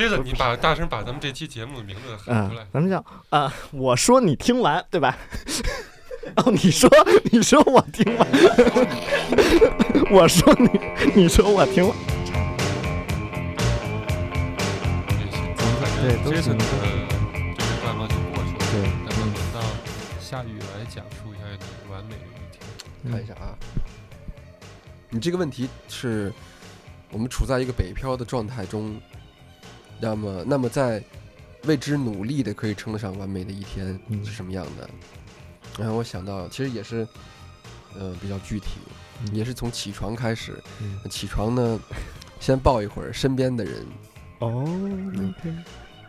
[0.00, 2.66] 接着你把大声把咱们这期节目的名字喊啊出来，。
[2.72, 5.14] 咱们叫啊，我说你听完对吧？
[6.36, 6.88] 哦，你说
[7.30, 8.26] 你说我听完，
[10.10, 10.70] 我说你
[11.14, 11.94] 你说我听完，
[16.00, 16.64] 对都行杰森的
[17.58, 18.80] 这个半毛就过去了，对。
[19.06, 19.60] 咱们轮到
[20.18, 23.12] 夏雨来讲述一下你完美的一天。
[23.12, 23.52] 看一下啊，
[25.10, 26.32] 你这个问题是
[27.10, 28.98] 我们处在一个北漂的状态中，
[30.00, 31.02] 那么那么在
[31.64, 34.24] 为之努力的可以称得上完美的一天嗯。
[34.24, 34.88] 是什么样的？
[35.78, 37.06] 然后我想到，其实也是，
[37.98, 38.78] 呃，比较具体，
[39.24, 39.34] 嗯。
[39.34, 40.62] 也是从起床开始。
[40.80, 40.98] 嗯。
[41.08, 41.80] 起床呢，
[42.40, 43.86] 先抱一会儿身边的人，
[44.40, 44.64] 哦
[45.16, 45.54] ，OK，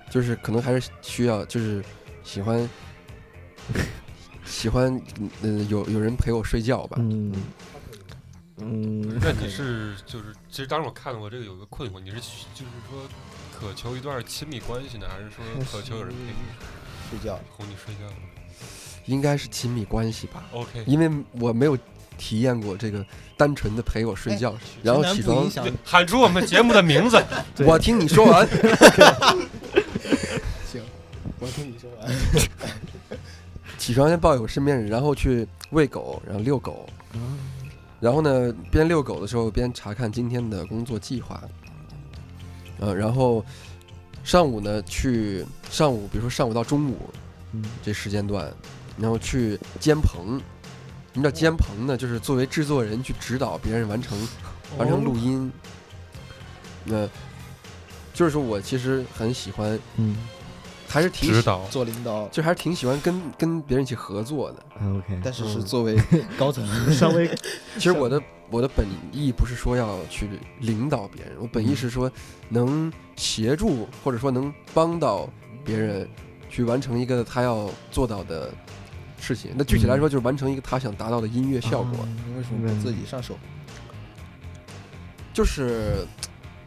[0.09, 1.83] 就是可能还是需要，就是
[2.23, 2.69] 喜欢
[4.45, 5.01] 喜欢，
[5.41, 6.97] 嗯、有有人陪我睡觉吧。
[6.99, 7.31] 嗯。
[8.63, 12.15] 嗯，那你是就是，其实当时我看到我这个有个困惑，你是
[12.53, 13.01] 就是说
[13.61, 16.31] 渴求一段亲密关系呢，还是说渴求有人陪你
[17.11, 17.39] 睡觉。
[17.55, 17.99] 哄你睡觉
[19.05, 21.07] 应该是亲密关系吧，？OK，因为
[21.39, 21.77] 我没有
[22.17, 23.05] 体验过这个
[23.37, 25.47] 单纯的陪我睡觉，然后起床
[25.85, 27.23] 喊出我们节目的名字。
[27.63, 28.47] 我听你说完，
[30.65, 30.81] 行，
[31.39, 32.11] 我听你说完。
[33.77, 37.37] 起床先抱一会儿身边人，然后去喂狗，然后遛狗，嗯
[37.99, 41.39] 然后呢边遛狗的时候边查看今天的工作计划，
[42.81, 43.45] 呃，然后
[44.23, 46.97] 上午呢去上午，比如说上午到中午
[47.53, 48.51] 嗯这时间段，
[48.97, 50.41] 然后去监棚。
[51.13, 51.97] 什么叫监棚呢？
[51.97, 54.17] 就是作为制作人去指导别人完成
[54.77, 55.51] 完成录音。
[56.85, 57.05] 那、
[58.13, 60.15] 就是说我其实很喜欢，嗯
[60.91, 64.63] 还是挺喜，指导做领导，就还是挺喜欢跟跟别人一起合作的。
[64.97, 65.97] ，OK，但是是嗯作为
[66.37, 67.27] 高层， 稍微
[67.75, 72.11] 其实我的我的本意不是说要去领导别人，我本意是说
[72.49, 75.29] 能协助或者说能帮到
[75.63, 76.07] 别人
[76.49, 78.51] 去完成一个他要做到的
[79.19, 79.51] 事情。
[79.55, 82.05] 那具体来说，就是完成一个他想达到的音乐效果。
[82.27, 83.37] 你为什么不自己上手？
[85.33, 86.05] 就是，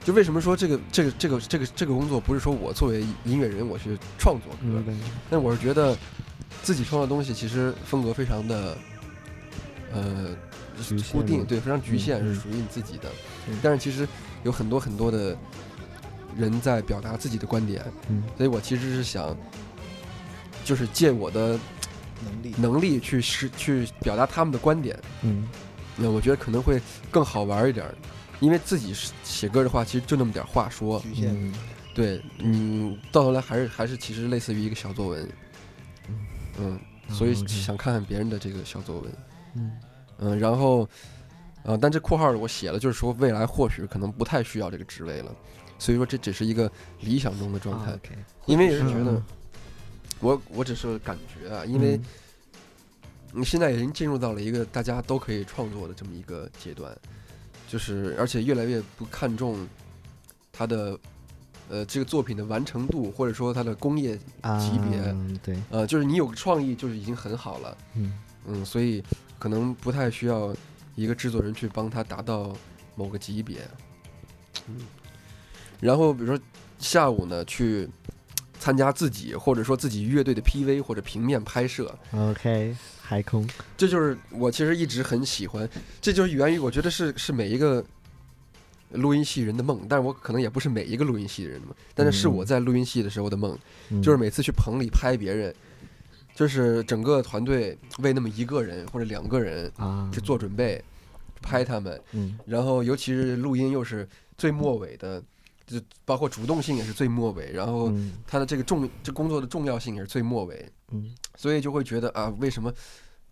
[0.04, 5.00] 就为什么说这个这个这个这个这个工作不是说我作为音乐人我去创作歌，嗯
[5.31, 5.97] 但我是觉得
[6.62, 8.76] 自己创作东西其实风格非常的，
[9.92, 10.37] 呃，
[11.10, 13.09] 固定，对，非常局限，是属于你自己的。
[13.48, 14.06] 嗯但是其实
[14.42, 15.34] 有很多很多的
[16.36, 18.22] 人在表达自己的观点，嗯。
[18.36, 19.34] 所以我其实是想，
[20.65, 21.59] 就是借我的
[22.22, 22.54] 能力。
[22.59, 24.98] 能力去实去表达他们的观点。
[25.22, 25.48] 嗯。
[25.97, 27.94] 那我觉得可能会更好玩一点儿，
[28.41, 31.34] 因为自己是写歌的话，其实就那么点话说，局限。
[31.34, 31.55] 嗯。
[31.95, 35.28] 对你到头来还是还是其实类似于一个小作文，
[36.59, 39.12] 嗯，所以想看看别人的这个小作文，
[39.55, 39.72] 嗯。
[40.19, 40.83] 嗯，然后，
[41.62, 45.33] 啊，但这括号我写了，就是说未来或许可能不太需要这个职位了，
[45.78, 46.71] 所以说这只是一个
[47.01, 47.97] 理想中的状态，
[48.47, 49.22] 因为也是觉得嗯。
[50.19, 52.05] 我我只是感觉啊，因为嗯。
[53.37, 56.97] 你现在已经进入到了一个大家都可以创作的这么一个阶段，
[57.69, 59.67] 就是而且越来越不看重
[60.53, 60.99] 它的
[61.69, 68.13] 呃这个作品的完成度，或者说它的工业级别啊对，呃，就是你有个创意就是已经很好了，嗯。
[68.47, 69.03] 嗯，所以
[69.39, 70.55] 可能不太需要
[70.95, 72.55] 一个制作人去帮他达到
[72.95, 73.67] 某个级别，
[74.69, 74.77] 嗯，
[75.81, 76.39] 然后比如说
[76.79, 77.89] 下午呢去
[78.61, 85.69] 参加自己或者说自己乐队的 PV 或者平面拍摄，，OK，海空，这就是我其实一直很喜欢，
[86.00, 87.84] 这就是源于我觉得是是每一个
[88.92, 92.47] 录音系人的梦，但是我可能也不是每一个录音系的人的梦，但是是我嗯。
[92.47, 93.59] 在录音系的时候的梦，
[93.91, 94.03] 嗯。
[94.03, 95.54] 就是每次去棚里拍别人，
[96.34, 100.10] 就是整个团队为那么一个人或者两个人啊。
[100.10, 100.82] 去做准备，
[101.42, 102.38] 拍他们，嗯。
[102.47, 105.22] 然后尤其是录音又是最末尾的，
[105.67, 107.93] 就包括主动性也是最末尾，然后
[108.27, 111.15] 他的这个重这工作的重要性也是最末尾，嗯。
[111.37, 112.73] 所以就会觉得啊，为什么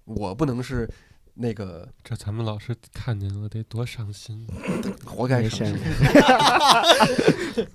[0.05, 0.89] 我不能是
[1.35, 4.55] 那个这咱们老师看见了得多伤心啊！
[5.07, 5.79] 活该没伤心？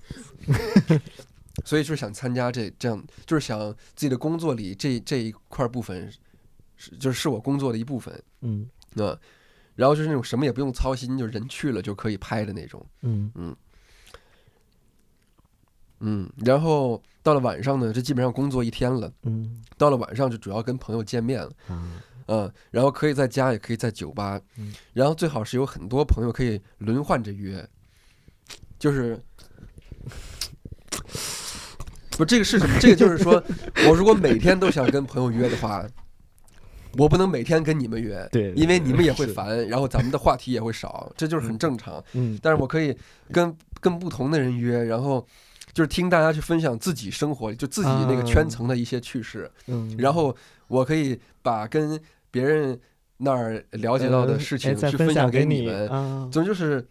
[1.65, 6.11] 所以就是想参加这这样，就是想自己的工作里这这一块部分
[6.75, 8.69] 是就是是我工作的一部分，嗯。
[8.93, 9.17] 那
[9.75, 13.31] 然后就是那种什么也不用操心，就人去了就可以拍的那种，嗯。
[13.35, 13.55] 嗯，
[16.45, 27.67] 然后到了晚上呢，这基本上工作一天了，嗯到了晚上就主要跟朋友见面了，啊嗯，然后可以在家，也可以在酒吧，嗯然后最好是有很多朋友可以轮换着约，
[28.77, 29.21] 就是。
[32.17, 32.75] 不，这个是什么？
[32.79, 33.43] 这个就是说，
[33.87, 35.85] 我如果每天都想跟朋友约的话，
[36.97, 42.03] 我不能每天跟你们约，对因为你们也会烦，然后咱们的话题也会少，这就是很正常。
[42.13, 42.97] 嗯但是我可以
[43.31, 45.23] 跟跟不同的人约，然后
[45.77, 50.35] 就是听大家去分享自己生活就自己那个圈层的一些趣事，嗯，然后
[50.67, 52.01] 我可以把跟
[52.31, 52.81] 别人
[53.17, 56.87] 那儿了解到的事情去分享给你们，啊，总之就是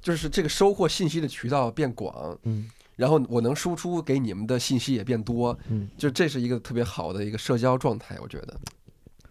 [0.00, 2.70] 就是这个收获信息的渠道变广，嗯。
[2.96, 8.60] 然后我能输出给你们的信息也变多，嗯，就这是一个特别好的一个社交状态，我觉得，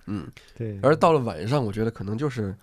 [0.06, 0.32] 嗯。
[0.56, 2.56] 对，而到了晚上，我觉得可能就是，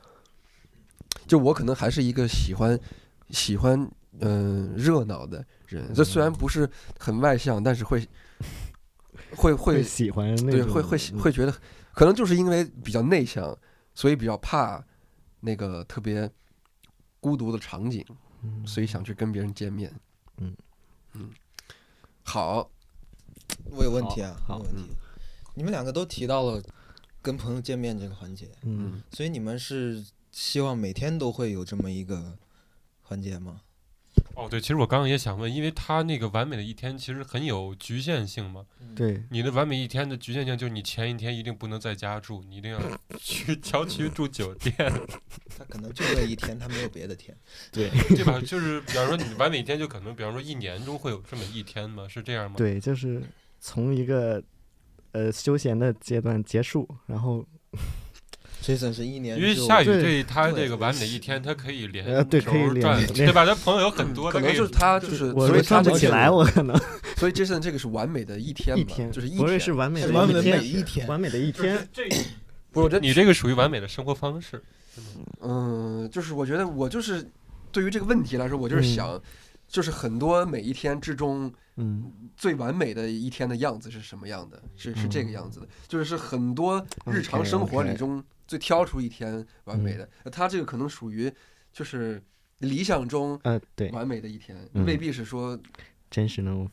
[1.27, 2.79] 就我可能还是一个喜欢
[3.31, 3.91] 喜欢
[4.21, 5.45] 嗯、热闹的
[5.79, 5.93] 人。
[5.95, 8.07] 这虽然不是很外向，但是会
[9.37, 11.55] 会会会喜欢那种对会会嗯会觉得，
[11.93, 13.57] 可能就是因为比较内向，
[13.95, 14.85] 所以比较怕
[15.41, 16.31] 那个特别
[17.21, 18.05] 孤独的场景，
[18.43, 19.93] 嗯所以想去跟别人见面。
[20.39, 20.57] 嗯
[21.15, 21.31] 嗯，
[22.23, 22.71] 好，
[23.71, 24.91] 我有问题啊，好我有问题。
[25.55, 26.63] 你们两个都提到了
[27.21, 32.39] 跟朋友见面这个环节，嗯所以你们是希望每天都会有这么一个
[33.03, 33.61] 环节吗？
[34.35, 38.65] 哦，对，其实我刚刚也想问，因为他那个完美的一天其实很有局限性嘛。
[38.95, 42.81] 对，你的完美一天的局限性就是你前一天一定不能在家住，你一定要
[43.19, 44.75] 去郊区住酒店，
[45.57, 47.37] 他可能就这一天，他没有别的天。
[47.71, 48.41] 对对吧？
[48.41, 52.07] 就是比方说你完美一天就可能，比方说一年中会有这么一天吗？
[52.09, 52.57] 是这样吗？
[52.57, 53.23] 对，就是
[53.61, 54.43] 从一个
[55.13, 57.47] 呃休闲的阶段结束，然后
[58.63, 63.45] Jason 是一年因为夏雨对对他这个完美一天，他可以连呃对可以连对吧？
[63.45, 66.75] 他朋友有很多，可能就是他就是，我所以转不起来，我可能
[67.19, 71.07] 所以 Jason 这个是完美的一天，一天就是一天是完美的完美的一天每一天。
[71.09, 72.09] 完美的一天，这
[72.71, 74.63] 不是我觉得你这个属于完美的生活方式。
[75.41, 77.29] 嗯，就是我觉得我就是
[77.71, 79.23] 对于这个问题来说，我就是嗯想，
[79.67, 84.63] 就是很多每一天之中嗯最完美的一天的样子是什么样的？
[84.77, 90.09] 是是这个样子的，就是是很多日常生活里中最挑出一天完美的。
[90.25, 91.33] 那他这个可能属于
[91.73, 92.23] 就是
[92.59, 94.85] 理想中呃对，完美的一天，嗯。
[94.85, 95.59] 未必是说
[96.11, 96.69] 真实能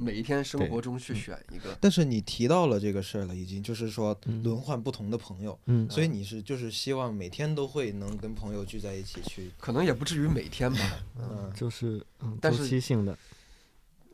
[0.00, 1.76] 每一天生活中去选一个。
[1.80, 4.40] 但是你提到了这个事儿了，已经就是说嗯。
[4.42, 5.90] 轮换不同的朋友，嗯。
[5.90, 10.78] 所以你是就是希望每天都会能跟朋友聚在一起去，可能也不至于每天吧，
[11.18, 13.18] 嗯，就是嗯周期性的，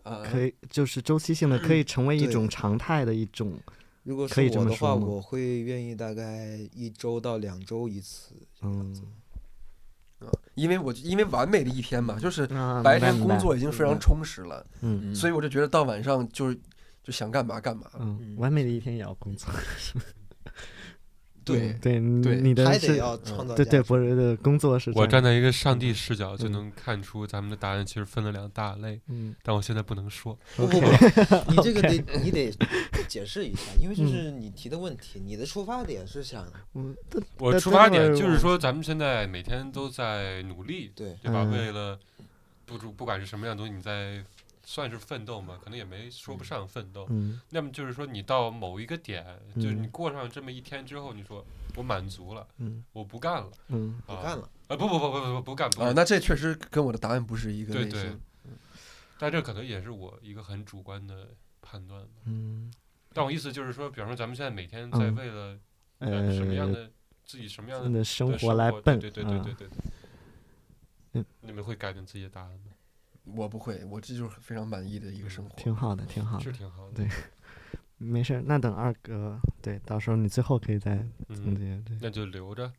[0.05, 3.61] 呃，可以就是周期性的，可以成为一种常态的一种，
[4.09, 9.03] 如果是我的话，我会愿意大概一周到两周一次这样子。
[10.23, 16.59] 嗯，因为我因为完美的一天嘛，就是啊白天工作已经非常充实了，嗯所以我就觉得到晚上就是
[17.05, 17.91] 就想干嘛干嘛。
[17.99, 19.53] 嗯，嗯完美的一天也要工作，
[21.55, 30.39] 对，对对你的是还得要创造对对，价值不是的工作是我站在一个上帝视角，就嗯能看出咱们的答案其实分了两大类，嗯但我现在不能说。
[30.57, 30.87] 不不不，
[31.51, 32.51] 你这个得你得
[33.09, 36.47] 解释一下，因为这是你提的问题，你的出发点是想
[37.39, 41.43] 我出发点就是说，咱们现在每天都在努力，对对吧？
[41.45, 41.99] 嗯为了
[42.67, 44.23] 不不不管是什么样的东西，你在
[44.71, 47.07] 算是奋斗嘛，可能也没说不上奋斗。
[47.09, 49.25] 嗯那么就是说，你到某一个点，
[49.57, 51.43] 就是嗯你过上这么一天之后，你说
[51.75, 54.51] 我满足了，嗯我不干了，嗯啊不干了。
[54.69, 54.77] 啊！
[54.77, 58.21] 不不不不不不干不啊，那这确实跟我的答案不是一个对对类型。
[59.19, 61.29] 但这可能也是我一个很主观的
[61.63, 62.21] 判断吧。
[62.27, 62.71] 嗯
[63.15, 65.59] 但我意思就是说，比方说咱们现在每天在嗯为了
[66.01, 66.91] 呃什么样呃的
[67.25, 69.79] 自己什么样的的生活来奔，对对对对对啊对对。
[71.15, 72.73] 嗯你们会改变自己的答案吗？
[73.35, 75.55] 我不会，我这就是非常满意的一个生活。
[75.57, 76.93] 挺好的，挺好的是，挺好的。
[76.95, 77.09] 对
[77.99, 78.43] 没事儿。
[78.47, 80.97] 那等二哥，对，到时候你最后可以再
[81.29, 82.73] 总嗯，结，对，那就留着，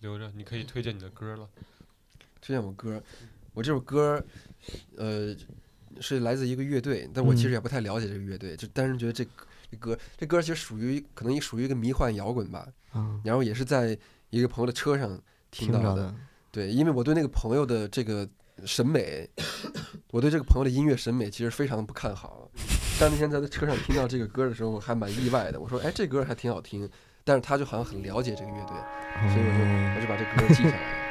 [0.00, 1.48] 留着，你可以推荐你的歌了。
[2.40, 3.02] 推荐我歌，
[3.52, 4.22] 我这首歌，
[4.96, 5.34] 呃，
[6.00, 9.24] 是来自一个乐队，但我其实嗯也不太了解这个乐队，就单纯觉得这
[9.70, 13.96] 这歌这歌其实属于可能也属于一个迷幻摇滚吧，嗯，然后也是在
[14.30, 15.94] 一个朋友的车上听到的。
[15.94, 16.14] 听的，
[16.50, 18.28] 对，因为我对那个朋友的这个
[18.66, 19.28] 审美，
[20.12, 22.50] 我对这个朋友的音乐审美其实非常不看好。
[23.00, 25.58] 但那天在他车上听到这个歌的时候，我还蛮意外的。
[25.60, 26.88] 我说，哎，这歌还挺好听，
[27.24, 28.76] 但是他就好像很了解这个乐队，
[29.32, 29.60] 所以我就
[29.96, 31.03] 我就把这歌记下来了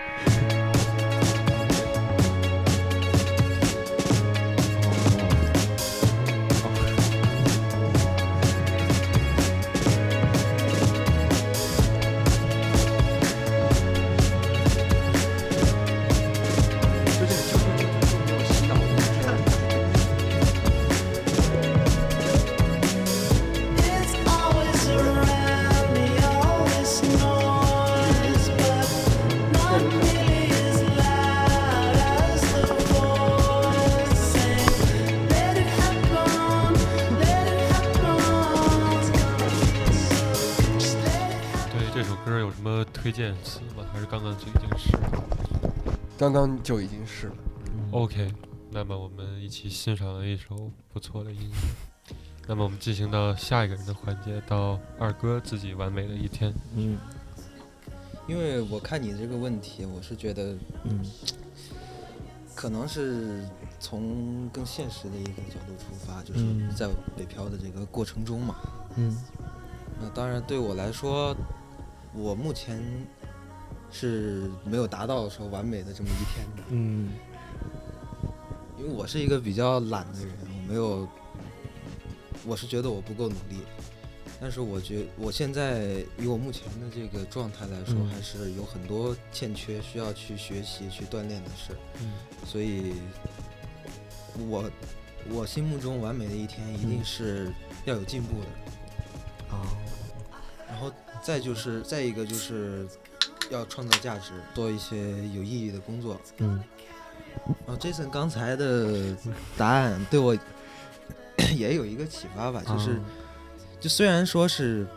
[44.03, 45.23] 是刚刚就已经是了
[46.17, 47.35] 刚刚就已经是了。
[47.91, 48.33] ？OK，
[48.69, 51.57] 那么我们一起欣赏了一首不错的音乐。
[52.45, 56.53] 那么我们进行到下一个人的环节，到二哥自己完美的一天。
[56.75, 56.97] 嗯
[58.27, 61.01] 因为我看你这个问题，我是觉得嗯
[62.53, 63.47] 可能是
[63.79, 68.55] 从更现实的一个角度出发，就是嗯在北漂的这个过程中嘛。
[68.97, 69.17] 嗯
[70.01, 71.33] 那当然对我来说，
[72.13, 72.81] 我目前
[73.93, 77.11] 是没有达到说完美的这么一天的，嗯
[78.77, 81.07] 因为我是一个比较懒的人，我没有，
[82.45, 83.59] 我是觉得我不够努力。
[84.41, 91.73] 但是我觉我现在以我目前的这个状态来说，嗯还是有很多欠缺需要去学习、去锻炼的事。
[92.01, 92.11] 嗯
[92.45, 92.95] 所以
[94.49, 94.69] 我
[95.29, 97.53] 我心目中完美的一天，一定嗯是
[97.85, 99.55] 要有进步的。
[99.55, 99.63] 啊
[100.67, 102.85] 然后再就是再一个就是
[103.49, 104.97] 要创造价值，做一些
[105.29, 106.19] 有意义的工作。
[106.39, 106.61] 嗯
[107.65, 109.15] 然后 Jason 刚才的
[109.57, 110.37] 答案对我
[111.55, 112.99] 也有一个启发吧，就是、啊
[113.79, 114.87] 就虽然说是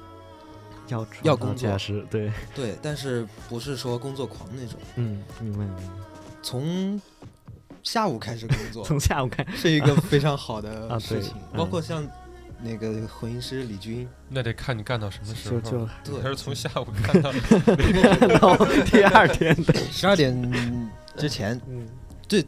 [0.87, 1.77] 要要工作，
[2.09, 4.79] 对，对，但是不是说工作狂那种。
[4.97, 5.83] 嗯，明白明白。
[6.43, 7.01] 从
[7.83, 12.07] 下午开始工作从下午开，是一个非常好的事情，嗯包括像
[12.63, 15.61] 那个混音师李军，那得看你干到什么时候。
[15.61, 16.23] 就就对。
[16.23, 17.33] 还是从下午干到
[18.57, 20.35] 到第二天的，十二点
[21.17, 21.87] 之前，嗯，
[22.29, 22.45] 最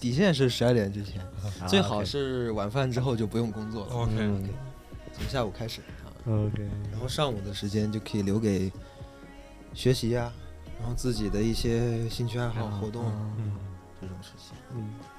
[0.00, 1.20] 底线是十二点之前，
[1.60, 4.48] 啊最好是晚饭之后就不用工作了，OK，嗯
[5.12, 6.10] 从下午开始啊。
[6.26, 8.72] OK，然后上午的时间就可以留给
[9.72, 10.32] 学习呀、
[10.80, 13.04] 然后自己的一些兴趣爱好活动、
[13.38, 13.52] 嗯，
[14.00, 14.56] 这种事情。
[14.74, 15.13] 嗯，啊，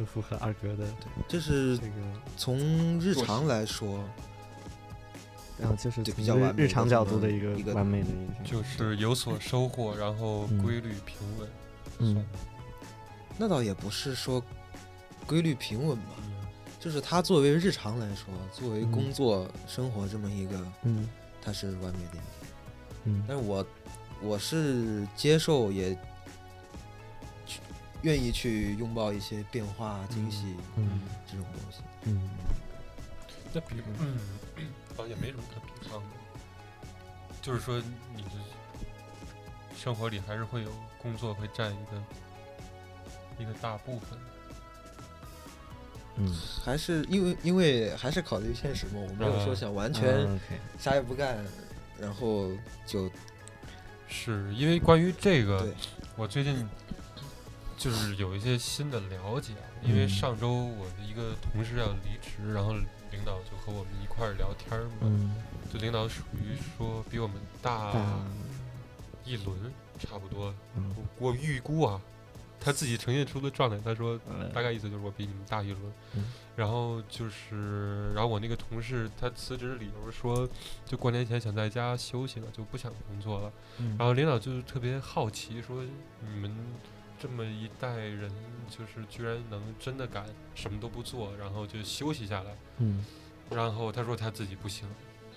[0.00, 0.86] 很符合二哥的
[1.28, 1.92] 这是这个，
[2.34, 2.58] 从
[2.98, 4.02] 日常来说，
[5.58, 11.48] 然后就是就从日比较日常角度的一个完美的一天，就是有所收获，然后嗯规律平稳。
[11.98, 12.24] 嗯。
[13.36, 14.42] 那倒也不是说
[15.26, 16.32] 规律平稳吧，嗯。
[16.78, 18.90] 就是它作为日常来说，作为嗯。
[18.90, 21.06] 工作、生活这么一个，嗯。
[21.42, 22.22] 它是完美的一天。
[23.04, 23.24] 嗯。
[23.28, 23.66] 但是我
[24.22, 26.00] 我是接受也去
[28.02, 31.82] 愿意去拥抱一些变化、惊喜嗯这种东西。
[32.04, 32.30] 嗯
[33.52, 34.16] 那比如，嗯，
[34.96, 36.06] 好像也没什么可比方的。
[37.42, 37.82] 就是说，
[38.14, 38.30] 你的
[39.76, 42.02] 生活里还是会有工作会占一个
[43.38, 44.18] 一个大部分。
[46.16, 50.40] 嗯，还是因为因为还是考虑现实嘛，我没有说嗯想完啊全
[50.78, 51.44] 啥也不干，
[51.98, 52.50] 然后
[52.86, 53.10] 就
[54.06, 55.74] 是因为关于这个，
[56.16, 56.68] 我最近
[57.80, 59.64] 就是有一些新的了解啊。
[59.82, 64.90] 因为嗯上周我的一个同事要离职，然后领导就和我们一块儿聊天儿嘛。
[65.00, 65.34] 嗯，
[65.72, 68.20] 就领导属于说比我们大大
[69.24, 69.56] 一轮，
[69.98, 70.54] 差不多。
[70.76, 71.98] 嗯我预估啊，
[72.60, 75.80] 他自己呈现出的状态，他说呃大概意思就是我比你们大一轮。
[76.14, 80.46] 嗯然后就是，然后我那个同事他辞职理由说，
[80.84, 83.50] 就过年前想在家休息了，就不想工作了。
[83.78, 85.82] 嗯然后领导就是特别好奇，说
[86.20, 86.54] 你们
[87.20, 88.32] 这么一代人，
[88.70, 90.24] 就是居然能真的敢
[90.54, 92.50] 什么都不做，然后就休息下来。
[92.78, 93.04] 嗯
[93.50, 94.88] 然后他说他自己不行，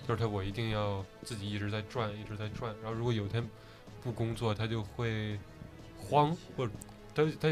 [0.08, 2.74] 就是他我一定要自己一直在转，一直在转。
[2.80, 3.44] 然后如果有一天
[4.02, 5.38] 不工作，他就会
[5.98, 6.72] 慌，或者
[7.12, 7.48] 他他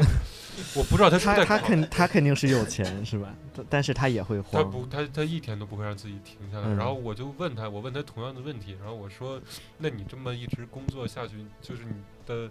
[0.75, 3.35] 我不知道他是在他他肯他肯定是有钱是吧？
[3.53, 4.63] 但但是他也会慌。
[4.63, 6.67] 他不，他他一天都不会让自己停下来。
[6.67, 9.41] 嗯然后我就问他，我问他同样的问题，然后我说，
[9.77, 11.93] 那你这么一直工作下去，就是你
[12.25, 12.49] 的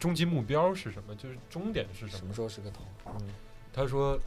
[0.00, 1.14] 终极目标是什么？
[1.14, 2.34] 就是终点是什么什么？
[2.34, 2.82] 时候是个头？
[3.20, 3.28] 嗯
[3.72, 4.18] 他说，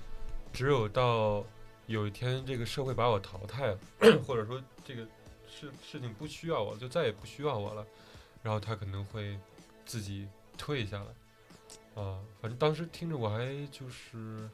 [0.53, 1.43] 只有到
[1.87, 3.77] 有一天这个社会把我淘汰了，
[4.25, 5.03] 或者说这个
[5.45, 7.85] 事事情不需要我，就再也不需要我了，
[8.41, 9.37] 然后他可能会
[9.85, 10.27] 自己
[10.57, 12.01] 退下来。
[12.01, 14.49] 啊，反正当时听着我还就是，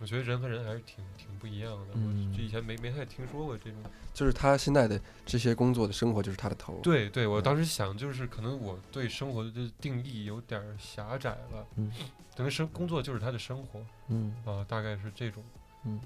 [0.00, 1.94] 我觉得人和人还是挺挺不一样的。
[1.94, 3.78] 嗯我这以前没没太听说过这种。
[4.14, 6.80] 就是他现在的这些工作的生活就是他的头。
[6.82, 11.92] 对对，我当时想就是可能我对生活的定义有点狭窄了，嗯
[12.36, 15.44] 可能生工作就是他的生活嗯啊，大概是这种。
[15.84, 16.00] 嗯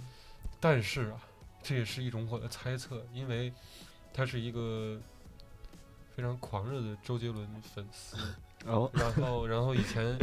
[0.61, 1.21] 但是啊，
[1.63, 3.53] 这也是一种我的猜测，因为
[4.13, 4.99] 他是一个
[6.15, 8.17] 非常狂热的周杰伦粉丝，
[8.67, 10.19] 哦然后然后以前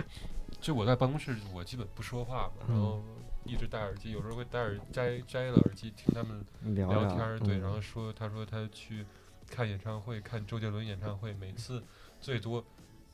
[0.59, 3.03] 就我在办公室，我基本不说话嘛，然嗯后
[3.43, 6.45] 一直戴耳机，有时候会戴耳摘摘了耳机听他们
[6.75, 9.05] 聊聊天儿，对，嗯然后说他说他去
[9.49, 11.83] 看演唱会，看周杰伦演唱会，每次
[12.19, 12.63] 最多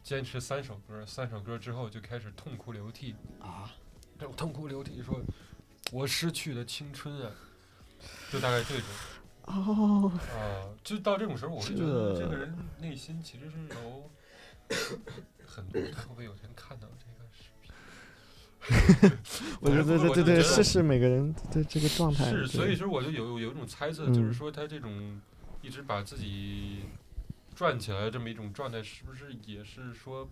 [0.04, 3.74] 坚持三首歌，三首歌之后就开始痛哭流涕啊，
[4.20, 5.22] 这痛哭流涕说，
[5.92, 7.32] 我失去了青春啊，
[8.32, 8.86] 就大概这种
[9.46, 14.12] 哦啊，就到这种时候，我就觉得这这个人内心其实是有
[15.48, 17.18] 很多人会不会有人看到这个？
[19.62, 25.22] 我觉得对对对对，我就觉得是是每个人的这个状态，是，所以说我就有有一种猜测，就是嗯说他这种
[25.62, 26.84] 一直把自己
[27.56, 30.30] 转起来这么一种状态，是不是也是说，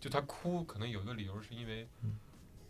[0.00, 2.18] 就他哭可能有一个理由是因为嗯。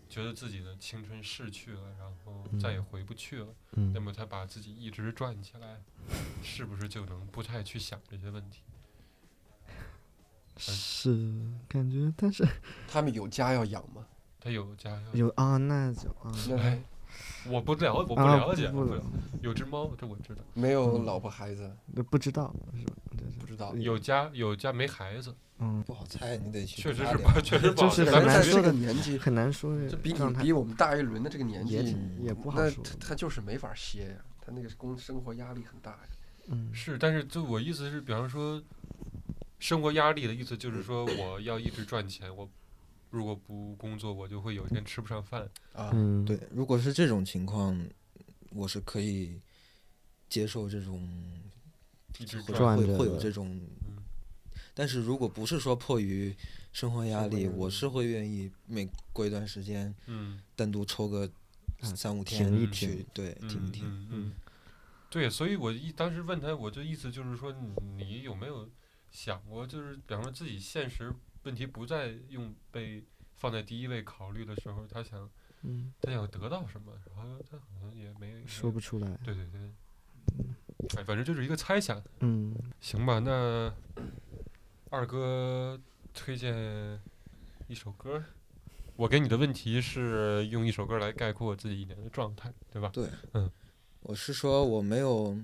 [0.09, 3.93] 觉得自己的青春逝去了，然后再也嗯回不去了，嗯。
[3.93, 5.83] 那么他把自己一直转起来，
[6.45, 8.61] 是不是就能不太去想这些问题？
[10.57, 11.11] 是
[11.69, 12.47] 感觉，但是
[12.87, 14.07] 他们有家要养吗？
[14.41, 16.81] 他有家有啊，那就啊哎
[17.49, 19.03] 我不了，我不啊了解，不不我不了
[19.41, 20.43] 有只猫，这我知道。
[20.55, 22.95] 没有嗯老婆孩子，不不知道是吧？
[23.39, 23.75] 不知道。
[23.77, 28.05] 有家有家没孩子，嗯，不好猜，你得去确实是不，确实就是。
[28.05, 35.99] 咱们只很难说的在这个年纪，很难说这比你比我们大一轮的这个年纪，挺也不好说，他他就是没法歇呀，他那个工生活压力很大呀。
[36.49, 36.69] 嗯。
[36.75, 38.61] 是，但是就我意思是，比方说，
[39.61, 42.49] 生活压力的意思就是说，我要一直赚钱，我
[43.11, 45.49] 如果不工作，我就会有一天吃不上饭。
[45.73, 47.79] 啊，嗯，对，如果是这种情况，
[48.51, 49.41] 我是可以
[50.29, 51.09] 接受这种，
[52.47, 53.49] 会，会会有这种
[53.87, 53.97] 嗯，
[54.75, 56.35] 但是如果不是说迫于
[56.73, 61.31] 生活压力，我是会愿意每过一段时间嗯，单独抽个
[61.83, 63.85] 嗯三五天去停，对，嗯停一停。
[63.87, 64.33] 嗯嗯，
[65.09, 68.69] 对，所以我一当时问他，我就意思就是说，你你有没有
[69.11, 71.13] 想过，就是比方说自己现实
[71.47, 73.03] 问题不再用被
[73.37, 75.31] 放在第一位考虑的时候，他想
[75.63, 82.03] 嗯，他想得到什么，然后他好像也没说不出来，对对对，哎，反正就是一个猜想。
[82.21, 83.73] 嗯，行吧，那
[84.91, 85.81] 二哥
[86.13, 87.01] 推荐
[87.69, 88.23] 一首歌。
[88.97, 92.91] 我给你的问题是用一首歌来概括自己一年的状态，对吧？
[92.93, 93.51] 对，嗯，
[94.01, 95.39] 我是说我没有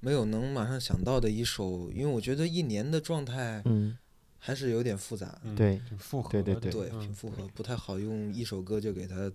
[0.00, 3.98] 没有能马上想到的一首，因为我觉得一年的状态嗯，
[4.38, 9.30] 还是有点复杂，嗯对挺复合的，对对对，嗯挺复合，不太好用一首歌就给它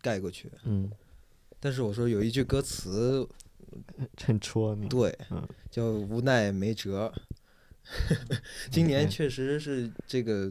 [0.00, 0.50] 盖过去。
[0.64, 0.90] 嗯，
[1.58, 3.26] 但是我说有一句歌词，
[4.24, 7.12] 很戳你，对嗯，叫无奈没辙。
[8.70, 10.50] 今年确实是这个，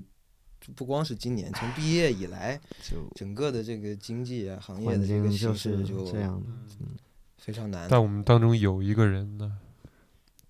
[0.75, 6.47] 不光是今年，从毕业以来，就整个的这个经济啊行业的这个形势就这样的，
[6.81, 6.89] 嗯
[7.37, 7.87] 非常难。
[7.89, 9.57] 但我们当中有一个人呢，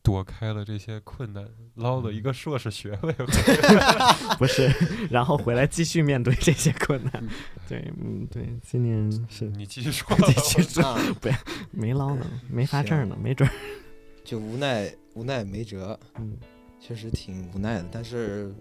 [0.03, 3.13] 躲开了这些困难，捞了一个硕士学位。
[4.37, 4.69] 不是，
[5.09, 7.29] 然后回来继续面对这些困难嗯。
[7.69, 10.83] 对，嗯，对，今年是你继续说，继续说，
[11.21, 11.35] 不要，
[11.71, 13.55] 没捞呢，没发证呢，没准儿。
[14.25, 16.37] 就无奈无奈没辙，嗯
[16.79, 17.85] 确实挺无奈的。
[17.89, 18.53] 但是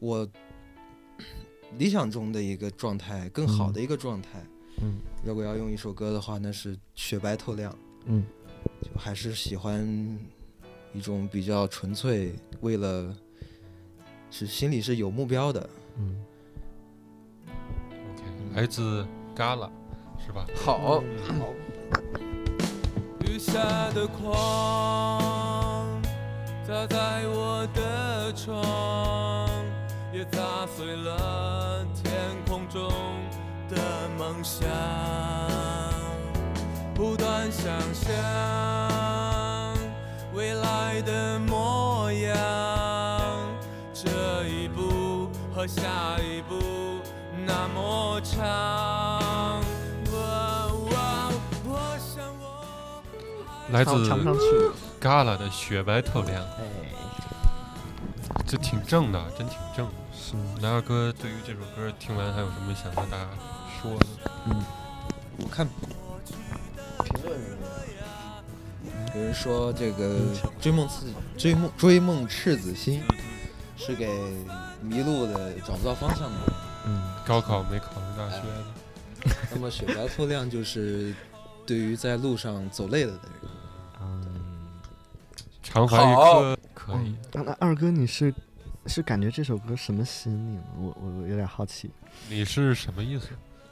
[0.00, 0.28] 我
[1.78, 4.44] 理想中的一个状态，更好嗯的一个状态，
[4.82, 7.74] 嗯如果要用一首歌的话，那是雪白透亮。
[8.04, 8.22] 嗯
[8.82, 10.18] 就还是喜欢
[10.92, 13.14] 一种比较纯粹，为了
[14.30, 15.68] 是心里是有目标的。
[15.96, 16.24] 嗯
[17.46, 18.22] ，OK，
[18.54, 19.70] 来自 Gala，
[20.24, 20.46] 是吧？
[20.56, 21.02] 好，
[23.20, 26.02] 雨下的狂
[26.66, 29.48] 砸在我的窗，
[30.12, 32.12] 也砸碎了天
[32.46, 32.90] 空中
[33.68, 34.68] 的梦想。
[36.94, 38.12] 不断想象
[41.04, 42.36] 的模样，
[43.92, 46.56] 这一步和下一步
[47.46, 49.62] 那么长。
[53.70, 53.92] 来自。
[55.00, 56.64] Gala 的雪白透亮，哎，
[58.46, 59.92] 这挺正的，真挺正的。
[60.12, 63.26] 是，那二哥对于这首歌听完还有什么想跟大家
[63.80, 64.06] 说的？
[64.46, 64.62] 嗯
[65.38, 65.66] 我看
[69.14, 70.18] 有人说这个
[70.60, 70.94] 追梦赤
[71.36, 73.02] 追梦追梦赤子心
[73.76, 74.08] 是给
[74.80, 76.54] 迷路的找不到方向的人，
[76.86, 81.14] 嗯高考没考上大学的，那么雪白透亮就是
[81.66, 83.50] 对于在路上走累了的人。
[84.00, 84.42] 嗯。
[85.62, 87.14] 常怀一颗可以。
[87.32, 88.34] 那那二哥，你是
[88.86, 90.62] 是感觉这首歌什么吸引你呢？
[90.76, 91.90] 我我我有点好奇。
[92.28, 93.28] 你是什么意思？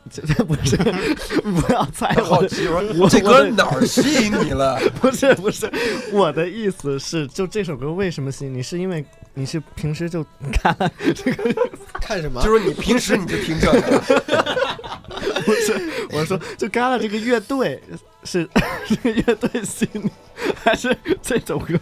[0.08, 4.78] 这这不是，不要猜我，好奇，我这歌哪儿吸引你了？
[5.00, 5.70] 不是不是，
[6.12, 8.62] 我的意思是，就这首歌为什么吸引你？
[8.62, 10.74] 是因为你是平时就看
[11.14, 11.54] 这个，
[12.00, 12.56] 看 什么就？
[12.56, 14.00] 是你平时你就听这个，
[15.44, 15.78] 不是？
[16.12, 17.80] 我说就 Gala 这个乐队
[18.24, 18.48] 是
[18.88, 20.10] 这个乐队吸引你，
[20.62, 21.74] 还是这首歌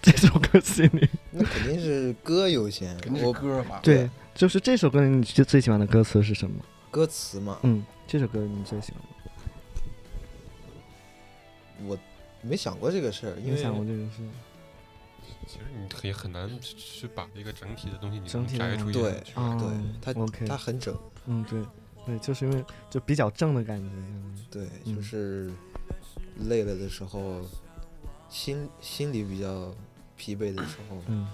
[0.00, 1.08] 这首歌吸引你？
[1.30, 3.20] 那肯定是歌优先肯定。
[3.20, 3.80] 是我歌吧？
[3.82, 6.56] 对，就是这首歌你最最喜欢的歌词是什么？
[6.94, 9.08] 歌词嘛，嗯，这首歌你最喜欢吗？
[11.88, 11.98] 我
[12.40, 14.22] 没想过这个事儿，因为想过这个是？
[15.44, 19.10] 其实你也很难去把一个整体的东西你整体的摘出一对。
[19.34, 19.68] 啊，对
[20.00, 21.60] 它 OK 它很整，嗯，对
[22.06, 25.52] 对，就是因为就比较正的感觉，嗯对，嗯就是
[26.46, 27.40] 累了的时候，
[28.28, 29.74] 心心里比较
[30.16, 31.26] 疲惫的时候，嗯，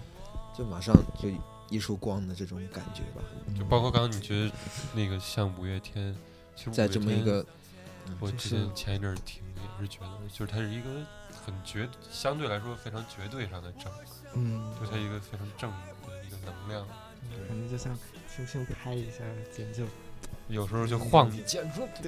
[0.57, 1.29] 就马上就
[1.71, 3.23] 一束光的这种感觉吧。
[3.57, 4.53] 就包括刚刚你觉得
[4.95, 6.15] 那个像五月天，
[6.55, 7.47] 其实在这么一个，
[8.19, 10.91] 我之就是前前一阵听也是觉得，就是它是一个
[11.47, 13.91] 很绝，相对来说非常绝对上的正，
[14.35, 16.87] 嗯，就它一个非常正的一个能量。
[17.49, 17.97] 感觉就像
[18.35, 19.19] 轻轻拍一下
[19.55, 19.85] 肩就
[20.49, 21.87] 有时候就晃你肩说，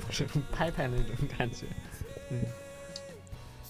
[0.00, 1.66] 不是拍拍那种感觉，
[2.30, 2.42] 嗯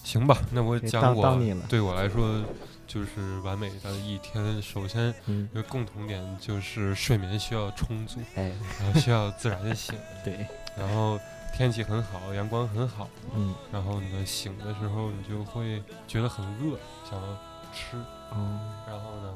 [0.04, 1.36] 行吧，那我讲我
[1.68, 2.40] 对我来说
[2.86, 4.62] 就是完美的一天。
[4.62, 5.48] 首先嗯。
[5.52, 9.94] 一，个共同点就是睡眠需要充足，哎，然后需要自然醒，
[10.24, 10.46] 对，
[10.78, 11.18] 然后
[11.56, 17.26] 天气很好，阳光很好，嗯，然后呢醒的时候你就会觉得很饿，想要
[17.72, 17.96] 吃，
[18.30, 19.32] 哦，然后呢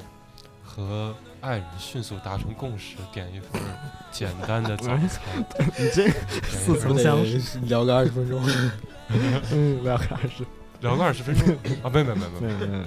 [0.63, 3.61] 和爱人迅速达成共识，点一份
[4.11, 5.45] 简单的早餐，
[5.77, 6.09] 你这
[6.47, 8.41] 似曾相识， 聊个二十分钟。
[9.51, 10.45] 嗯，聊个二十，
[10.81, 11.47] 聊了二十分钟
[11.83, 12.85] 啊，没没没没没，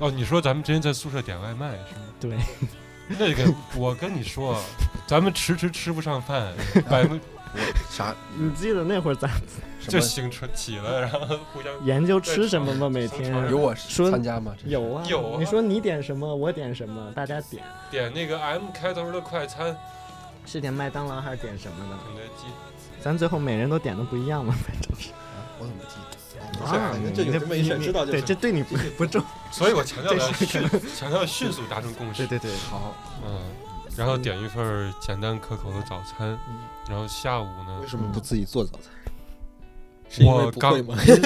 [0.00, 2.00] 哦，你说咱们之前在宿舍点外卖是吗？
[2.18, 2.36] 对，
[3.18, 4.60] 那个我跟你说，
[5.06, 6.52] 咱们迟迟吃不上饭，
[6.88, 7.20] 百分
[7.90, 8.14] 啥？
[8.36, 9.30] 你记得那会儿咱
[9.86, 10.00] 就？
[10.00, 12.88] 醒出起了，然后互相研究吃什么吗？
[12.88, 14.54] 每天有我说参加吗？
[14.64, 19.76] 有啊，有啊你说你点什么，我点什么，大家点点那个 M 开头的快餐，
[20.46, 21.96] 是点麦当劳还是点什么的？
[22.06, 22.46] 肯德基。
[23.00, 25.10] 咱最后每人都点的不一样吗，反正是。
[25.60, 26.07] 我怎么记得？
[26.62, 29.22] 啊反正就有这么一事知道就对，这对你不不重。
[29.50, 30.62] 所以我强调了迅
[30.96, 32.26] 强调迅速达成共识。
[32.26, 33.40] 对对对，好，嗯，
[33.96, 38.92] 然后点一份简单可口的早餐，嗯然后下午呢为，什么不自己做早餐？
[40.26, 40.82] 我 刚？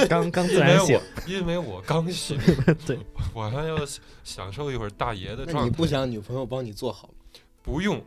[0.08, 2.36] 刚刚自然醒，因为我刚醒，
[2.84, 2.98] 对，
[3.32, 3.78] 我还要
[4.24, 5.64] 享受一会儿大爷的状态。
[5.64, 7.14] 你不想女朋友帮你做好吗？
[7.62, 8.02] 不用，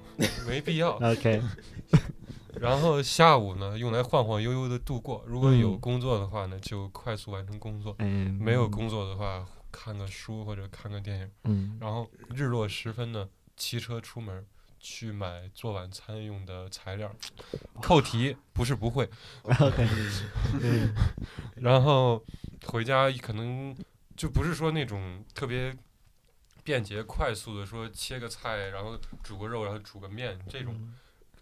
[0.45, 0.97] 没必要。
[0.97, 1.41] OK，
[2.65, 5.23] 然后下午呢，用来晃晃悠悠的度过。
[5.27, 11.31] 如果有嗯工作的话呢，就快速完成工作；哎，没有工作的话，看个书或者看个电影。
[11.43, 14.45] 嗯，然后日落时分呢，骑车出门
[14.79, 17.11] 去买做晚餐用的材料。
[17.81, 19.09] 扣题不是不会
[21.55, 22.23] 然后
[22.65, 23.75] 回家可能
[24.15, 25.75] 就不是说那种特别
[26.63, 30.73] 便捷快速的说切个菜，然后煮个肉，然后煮个面这种，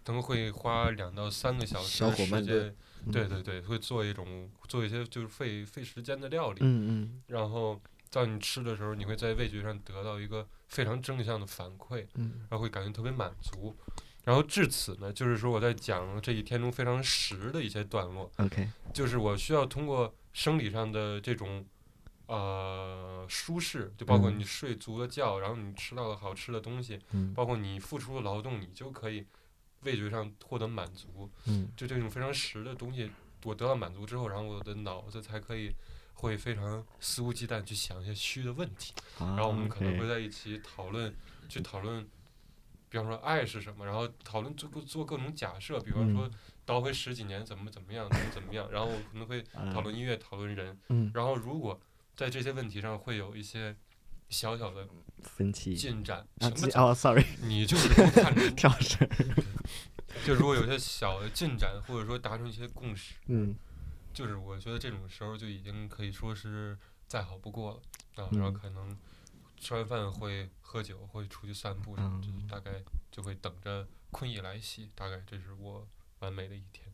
[0.04, 2.76] 可能会花两到三个小时小火时间慢炖。
[3.12, 7.22] 对对对，会做一种做一些就是费费时间的料理，嗯嗯。
[7.28, 12.46] 然后到你吃的时候，你会在味觉上得到一个非常正向的反馈，嗯。
[12.50, 13.76] 然后会感觉特别满足。
[14.24, 21.66] 然后至此呢，就是说我在讲这一天中非常实的一些段落，，OK，就是我需要通过生理上的这种
[22.28, 24.40] 呃舒适，就包括嗯。
[24.40, 27.34] 你睡足了觉，然后你吃到了好吃的东西，嗯。
[27.34, 29.26] 包括你付出了劳动，你就可以
[29.84, 31.30] 味觉上获得满足。
[31.46, 33.10] 嗯就这种非常实的东西，
[33.44, 35.74] 我得到满足之后，然后我的脑子才可以
[36.14, 41.14] 会非常肆无忌惮去想一些虚的问题，然然后我们可能会在一起讨论，
[41.50, 42.04] 去讨论，
[42.90, 46.32] 比方说爱是什么，然后讨论做做各种假设，比方说嗯
[46.66, 49.44] 倒回十几年怎么怎么样，怎么怎么样，然后我可能会
[49.74, 51.78] 讨论音乐，讨论人，嗯然后如果
[52.16, 53.76] 在这些问题上会有一些
[54.30, 54.88] 小小的
[55.24, 59.06] 分歧进展，啊什么哦，sorry，你就是看人， 跳绳，
[60.26, 63.16] 就如果有些小的进展，或者说达成一些共识。
[63.28, 63.56] 嗯
[64.14, 68.96] 就是我觉得这种时候就已经可以说是再好不过了啊，然后嗯可能
[69.60, 72.72] 吃完饭会喝酒，会出去散步什么，就是嗯大概
[73.12, 75.88] 就会等着困意来袭，大概这是我
[76.20, 76.86] 完美的一天。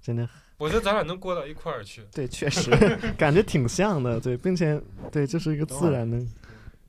[0.00, 2.72] 真的我觉得咱俩能过到一块儿去，对，确实
[3.16, 6.20] 感觉挺像的，对，并且对，这是一个自然的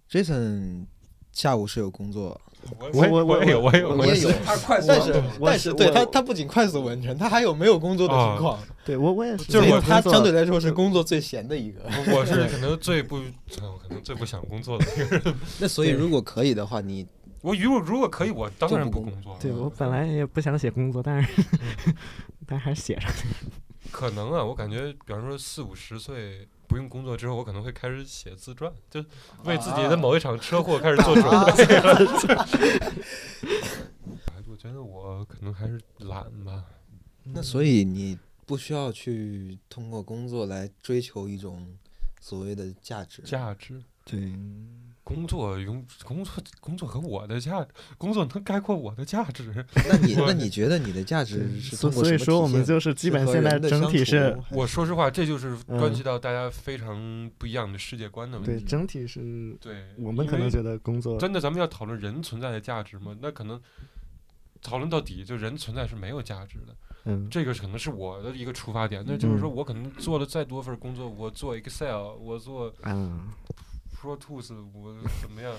[0.10, 0.88] ，Jason
[1.32, 2.42] 下午是有工作，
[2.80, 11.82] 我我我我也有我也有我我也有，他快速但是但是对他他不仅快速完成，他还有没有工作的情况，对我我也是，就是他相对来说是工作最闲的一个。
[12.14, 13.34] 我是可能最不，嗯
[13.82, 15.36] 可能最不想工作的一个人。
[15.60, 17.06] 那所以如果可以的话，你
[17.42, 19.38] 我如果如果可以，我当然不工作。
[19.40, 21.30] 对我本来也不想写工作，但是
[22.48, 23.10] 但还是写上，
[23.94, 29.00] 可能啊，我感觉，比方说四五十岁不用工作之后，我可能会开始写自传，就
[29.46, 32.00] 为自己的某一场车祸开始做准备了。
[34.50, 36.66] 我觉得我可能还是懒吧。
[37.24, 41.78] 那所以你不需要去通过工作来追求一种
[42.20, 43.22] 所谓的价值。
[43.22, 44.20] 价值，对，
[45.04, 47.66] 工作用工作工作和我的价，
[47.98, 49.54] 工作能概括我的价值。
[49.90, 58.54] 那你那你觉得你的价值是所通过所以说我们就是基本现在的整体是我说实话，这就是关嗯系到大家非常不一样的世界观的问题。
[58.54, 63.16] 对整体是对，我们可能觉得工作真的，咱们要讨论人存在的价值吗？
[63.22, 63.60] 那可能
[64.62, 66.74] 讨论到底，就人存在是没有价值的。
[67.06, 69.04] 嗯这个可能是我的一个出发点。
[69.06, 73.28] 那就是说嗯我可能做了再多份工作，我做 Excel，我做嗯
[74.04, 75.56] Pro Tools，我怎么样？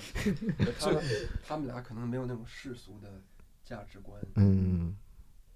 [0.79, 1.03] 他们
[1.49, 3.23] 他们俩可能没有那种世俗的
[3.65, 4.21] 价值观。
[4.35, 4.95] 嗯，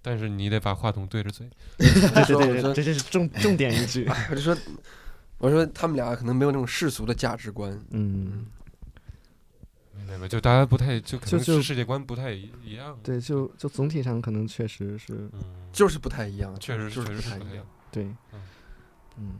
[0.00, 1.50] 但是你得把话筒对着嘴。
[1.76, 4.08] 对对对这这是重重点一句。
[4.30, 4.56] 我就说，
[5.36, 7.78] 我说他们俩可能没有那种世俗的价值观。
[7.90, 8.46] 嗯，
[10.06, 12.98] 没有，就大家不太，就可能就就是世界观不太一一样。
[13.02, 17.66] 对，就就总体上可能确实是嗯，就是不太一样，确实是确实不太一样不太一样。
[17.90, 18.40] 对嗯，
[19.18, 19.34] 嗯，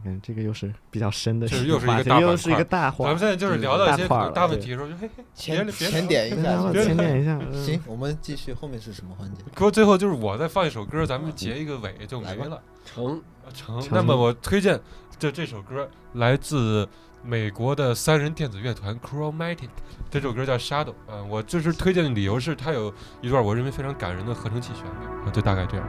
[0.00, 3.18] 你看这个又是比较深的这一个话题，又是一个大又是一个大话咱们。
[3.18, 9.42] 现在就是聊到一些大问题的时候，就嘿嘿，别浅点一下浅点一下，嗯行，，我们继续，后面是什么环节？
[9.54, 12.62] 可我最后就是我再放一首歌，咱们结一个尾就没了。
[12.84, 14.80] 成啊成，那么我推荐
[15.18, 16.88] 这这首歌来自
[17.24, 19.68] 美国的三人电子乐团 Chromatic，
[20.08, 20.94] 这首歌叫 Shadow。
[21.08, 25.86] 啊，我就是推荐的理由是它有一段我认为非常感人的合成器旋律，啊，就大概这样。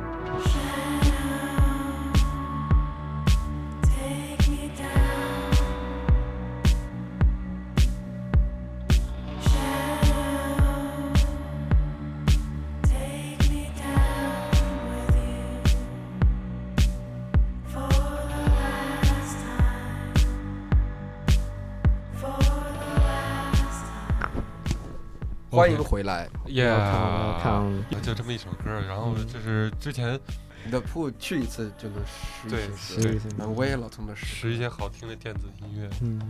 [25.59, 28.01] 欢迎回来，耶，我看我看。
[28.01, 30.17] 就这么一首歌，然后嗯这是之前
[30.63, 34.53] 你的铺去一次就能试一试一次歌，嗯我也老他妈试。
[34.53, 36.21] 一些好听的电子音乐，嗯，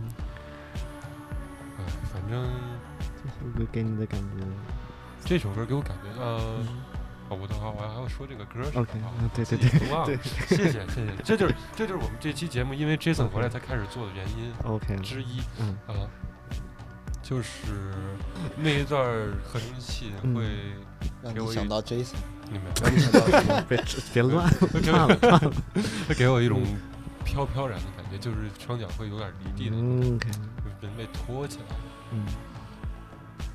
[1.78, 2.44] 哎，反正
[3.22, 4.44] 这首歌给你的感觉。
[5.24, 6.66] 这首歌给我感觉，呃，嗯。
[7.28, 10.18] 哦，我的话我还要说这个歌是吧啊对对对忘了。
[10.24, 15.40] 谢谢谢谢，这就是这就是我们这期节目因为 Jason 回来才开始做的原因，OK，之一。
[15.60, 15.78] 嗯。
[15.86, 15.94] 啊，
[17.30, 17.94] 就是
[18.56, 19.00] 那一段
[19.44, 22.16] 合成器嗯会，给我一让你想到 Jason，
[22.50, 23.20] 你们让你想到？
[23.68, 25.52] 别别乱别乱了乱了，
[26.08, 26.60] 会给我一种
[27.24, 30.34] 飘飘然的感觉，就是双脚会有点离地的那种，嗯
[30.80, 31.76] 人被托起来，
[32.10, 32.26] 嗯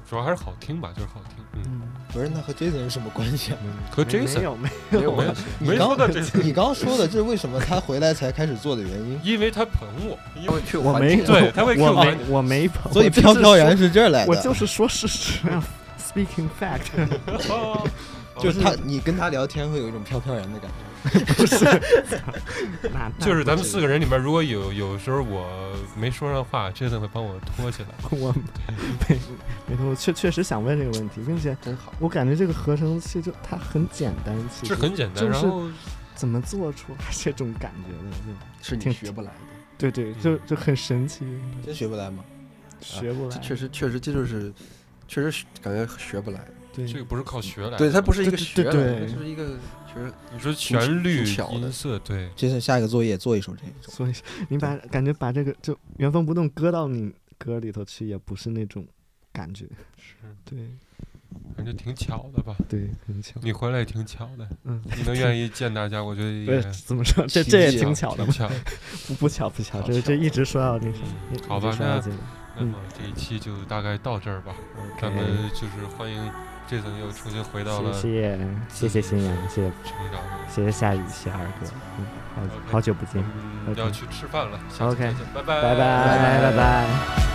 [0.10, 1.82] 主要还是好听吧，就是好听，嗯，嗯，
[2.14, 3.58] 不是那和 Jason 有什么关系啊？
[3.90, 5.00] 和 Jason 没有没有。
[5.00, 5.44] 没有关系。
[5.60, 12.42] 没你刚说到这个， 你刚刚说的这是为什么他回来才开始做的原因，因为他捧我，因为去我没对他会我我没我。
[12.42, 14.30] 没捧，所以我就是飘飘然是这儿来的。
[14.30, 15.64] 我就是说事实啊
[16.00, 16.92] ，speaking fact，
[18.40, 20.76] 就是他，你跟他聊天会有一种飘飘然的感觉。
[21.38, 21.64] 不是，
[23.20, 27.90] 就是咱们四个人里面，如果有有时候我没说上话，Jason 会帮我拖起来。
[28.10, 28.34] 我
[29.08, 29.20] 没
[29.68, 31.94] 没错，我确确实想问这个问题，并且真好。
[32.00, 35.70] 我感觉这个合成器就它很简单，其实是很简单，就是然后
[36.16, 38.36] 怎么做出来这种感觉的？
[38.64, 39.34] 是你挺学不来的。
[39.78, 41.24] 对对，就就很神奇，
[41.64, 42.24] 真学不来吗？
[42.82, 43.38] 学不来。
[43.38, 44.52] 确实确实这就是，
[45.08, 46.40] 确实感觉学不来。
[46.76, 47.78] 对这个不是靠学来的。
[47.78, 49.58] 对，它不是一个学来的，对它就是一个
[49.88, 53.94] 确实你说旋律、巧的音色，对，Jason 下一个作业做一首这种。
[53.94, 54.14] 所以
[54.50, 58.86] 你把感觉把这个就原封不动搁到你歌里头去，也不是那种
[59.32, 59.66] 感觉。
[59.98, 60.60] 是，对
[61.56, 62.56] 反正挺巧的吧。
[62.68, 63.40] 对，很巧。
[63.42, 68.50] 你回来也挺巧的，嗯，你能愿意见大家，我觉得也怎么说，这这也挺巧的嘛，巧。
[69.08, 72.02] 不不巧不巧，这这一直说到那什么，好吧那
[72.58, 74.56] 那么这一期就大概到这儿吧，
[75.02, 76.32] 咱们就是欢迎
[76.70, 80.22] Jason 又重新回到了谢谢谢谢新阳，谢谢成长。
[80.50, 83.24] 谢谢夏雨，谢谢二哥，嗯，好好久不见，
[83.68, 87.35] 我要去吃饭了，OK 拜拜，拜拜拜拜。